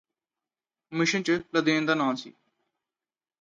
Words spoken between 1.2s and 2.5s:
ਚ ਲਾਦੇਨ ਦਾ ਨਾਂ ਸੀ